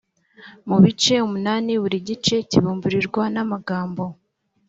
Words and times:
mu 0.67 0.77
bice 0.83 1.15
umunani 1.27 1.71
buri 1.81 1.97
gice 2.07 2.35
kibimburirwa 2.49 3.23
n 3.33 3.37
amagambo 3.43 4.03